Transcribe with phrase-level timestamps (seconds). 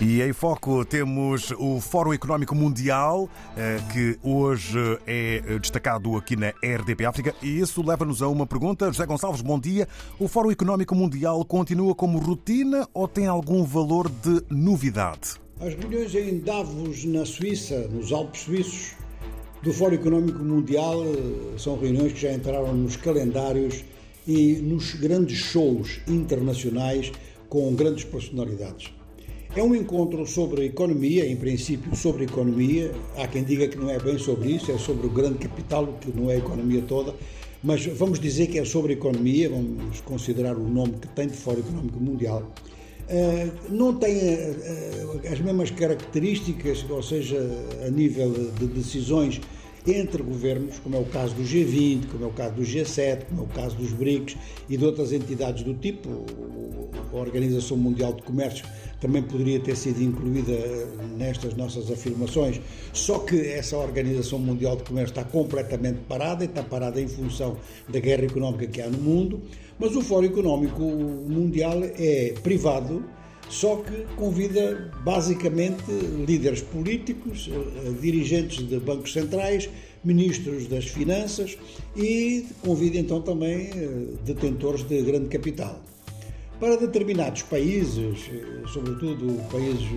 [0.00, 6.48] E em foco temos o Fórum Económico Mundial, eh, que hoje é destacado aqui na
[6.48, 7.34] RDP África.
[7.40, 8.86] E isso leva-nos a uma pergunta.
[8.86, 9.86] José Gonçalves, bom dia.
[10.18, 15.34] O Fórum Económico Mundial continua como rotina ou tem algum valor de novidade?
[15.60, 18.94] As reuniões em Davos, na Suíça, nos Alpes Suíços,
[19.62, 23.84] do Fórum Económico Mundial, eh, são reuniões que já entraram nos calendários
[24.26, 27.12] e nos grandes shows internacionais
[27.48, 28.92] com grandes personalidades.
[29.56, 32.90] É um encontro sobre economia, em princípio sobre economia.
[33.16, 36.10] Há quem diga que não é bem sobre isso, é sobre o grande capital, que
[36.10, 37.14] não é a economia toda.
[37.62, 41.60] Mas vamos dizer que é sobre economia, vamos considerar o nome que tem de Fórum
[41.60, 42.52] Económico Mundial.
[43.08, 47.38] Uh, não tem uh, as mesmas características, ou seja,
[47.86, 49.40] a nível de decisões
[49.86, 53.42] entre governos, como é o caso do G20, como é o caso do G7, como
[53.42, 54.36] é o caso dos BRICS
[54.68, 56.24] e de outras entidades do tipo.
[57.12, 58.66] A Organização Mundial de Comércio
[59.00, 60.52] também poderia ter sido incluída
[61.16, 62.60] nestas nossas afirmações,
[62.92, 67.56] só que essa Organização Mundial de Comércio está completamente parada e está parada em função
[67.88, 69.42] da guerra económica que há no mundo.
[69.78, 73.04] Mas o Fórum Económico Mundial é privado
[73.48, 75.84] só que convida basicamente
[76.26, 79.68] líderes políticos, eh, dirigentes de bancos centrais,
[80.04, 81.56] ministros das finanças
[81.96, 85.80] e convida então também eh, detentores de grande capital.
[86.60, 89.88] Para determinados países, eh, sobretudo países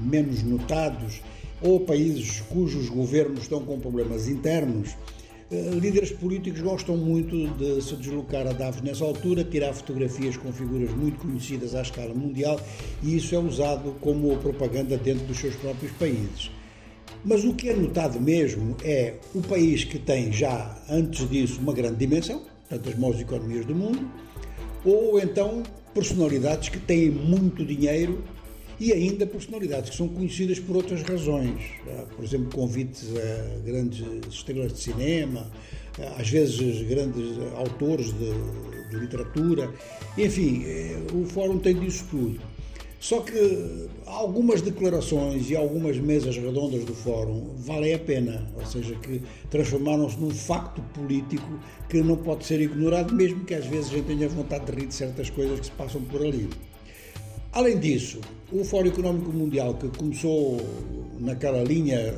[0.00, 1.20] menos notados
[1.62, 4.90] ou países cujos governos estão com problemas internos,
[5.50, 10.90] líderes políticos gostam muito de se deslocar a Davos nessa altura, tirar fotografias com figuras
[10.92, 12.60] muito conhecidas à escala mundial
[13.02, 16.52] e isso é usado como propaganda dentro dos seus próprios países.
[17.24, 21.72] Mas o que é notado mesmo é o país que tem já antes disso uma
[21.72, 24.08] grande dimensão, portanto, as maiores economias do mundo,
[24.84, 28.22] ou então personalidades que têm muito dinheiro
[28.80, 31.60] e ainda personalidades que são conhecidas por outras razões.
[32.16, 35.50] Por exemplo, convites a grandes estrelas de cinema,
[36.18, 38.32] às vezes grandes autores de,
[38.90, 39.70] de literatura.
[40.16, 42.40] Enfim, eh, o fórum tem disso tudo.
[42.98, 48.94] Só que algumas declarações e algumas mesas redondas do fórum valem a pena, ou seja,
[48.96, 51.48] que transformaram-se num facto político
[51.88, 54.86] que não pode ser ignorado, mesmo que às vezes a gente tenha vontade de rir
[54.86, 56.50] de certas coisas que se passam por ali.
[57.52, 58.20] Além disso,
[58.52, 60.60] o Fórum Económico Mundial, que começou
[61.18, 62.14] naquela linha eh,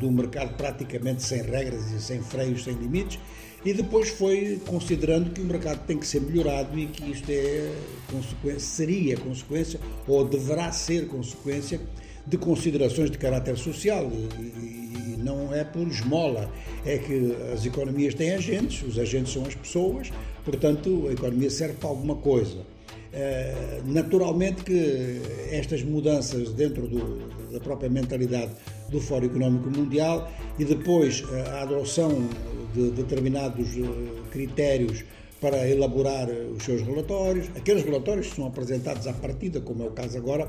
[0.00, 3.18] do mercado praticamente sem regras e sem freios, sem limites,
[3.64, 7.70] e depois foi considerando que o mercado tem que ser melhorado e que isto é
[8.10, 9.78] consequência, seria consequência
[10.08, 11.78] ou deverá ser consequência
[12.26, 14.10] de considerações de caráter social.
[14.40, 14.91] E,
[15.22, 16.50] não é por esmola,
[16.84, 20.10] é que as economias têm agentes, os agentes são as pessoas,
[20.44, 22.72] portanto a economia serve para alguma coisa.
[23.14, 28.52] Eh, naturalmente que estas mudanças dentro do, da própria mentalidade
[28.88, 32.26] do Fórum Económico Mundial e depois eh, a adoção
[32.74, 33.82] de determinados eh,
[34.30, 35.04] critérios
[35.42, 39.90] para elaborar os seus relatórios, aqueles relatórios que são apresentados à partida, como é o
[39.90, 40.48] caso agora,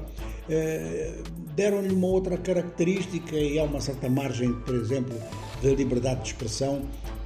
[1.55, 5.15] deram-lhe uma outra característica e há uma certa margem, por exemplo,
[5.61, 6.83] de liberdade de expressão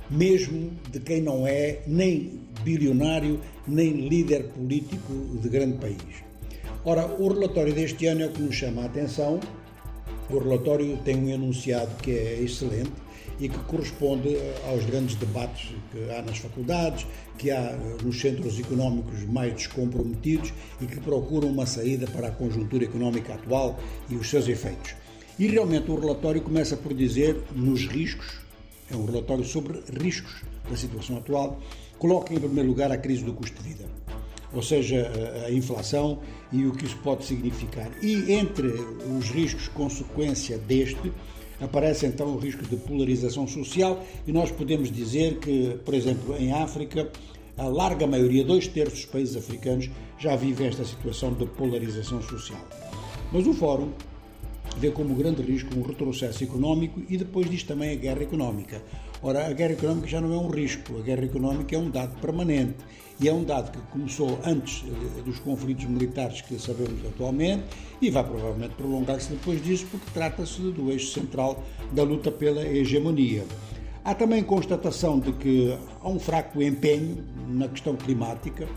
[0.10, 6.24] mesmo de quem não é nem bilionário nem líder político de grande país.
[6.86, 9.40] Ora, o relatório deste ano é o que nos chama a atenção.
[10.30, 12.92] O relatório tem um enunciado que é excelente
[13.40, 17.06] e que corresponde eh, aos grandes debates que há nas faculdades,
[17.38, 22.32] que há eh, nos centros económicos mais descomprometidos e que procuram uma saída para a
[22.32, 23.80] conjuntura económica atual
[24.10, 24.96] e os seus efeitos.
[25.38, 28.48] E realmente o relatório começa por dizer nos riscos
[28.90, 31.60] é um relatório sobre riscos da situação atual.
[32.00, 33.86] Coloca em primeiro lugar a crise do custo de vida,
[34.54, 35.12] ou seja,
[35.46, 36.20] a inflação
[36.52, 37.92] e o que isso pode significar.
[38.02, 38.68] E entre
[39.18, 41.12] os riscos consequência deste,
[41.62, 46.52] aparece então o risco de polarização social e nós podemos dizer que, por exemplo, em
[46.52, 47.10] África,
[47.58, 49.90] a larga maioria, dois terços dos países africanos,
[50.20, 52.62] já vivem esta situação de polarização social.
[53.32, 53.92] Mas o Fórum
[54.80, 58.82] vê como grande risco um retrocesso económico e depois diz também a guerra económica.
[59.22, 62.20] Ora, a guerra económica já não é um risco, a guerra económica é um dado
[62.20, 62.76] permanente
[63.20, 67.64] e é um dado que começou antes eh, dos conflitos militares que sabemos atualmente
[68.00, 73.46] e vai provavelmente prolongar-se depois disso porque trata-se do eixo central da luta pela hegemonia.
[74.06, 78.68] Há também constatação de que há um fraco empenho na questão climática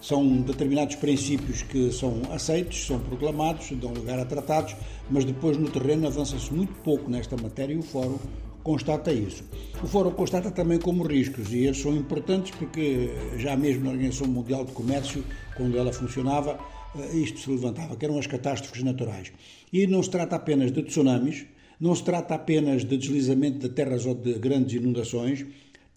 [0.00, 4.76] são determinados princípios que são aceitos, são proclamados, dão lugar a tratados,
[5.10, 8.18] mas depois no terreno avança-se muito pouco nesta matéria e o Fórum
[8.62, 9.44] constata isso.
[9.82, 14.26] O Fórum constata também como riscos, e eles são importantes porque já mesmo na Organização
[14.26, 15.24] Mundial de Comércio,
[15.56, 16.58] quando ela funcionava,
[16.98, 19.32] eh, isto se levantava, que eram as catástrofes naturais.
[19.72, 21.46] E não se trata apenas de tsunamis,
[21.80, 25.46] não se trata apenas de deslizamento de terras ou de grandes inundações,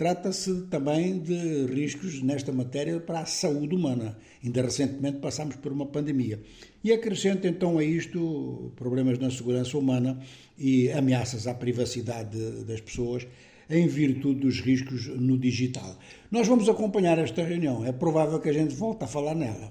[0.02, 4.18] trata-se também de riscos nesta matéria para a saúde humana.
[4.44, 6.42] Ainda recentemente passámos por uma pandemia.
[6.84, 10.20] E acrescenta então a isto problemas na segurança humana
[10.58, 13.28] e ameaças à privacidade das pessoas
[13.70, 15.96] em virtude dos riscos no digital.
[16.32, 17.86] Nós vamos acompanhar esta reunião.
[17.86, 19.70] É provável que a gente volte a falar nela.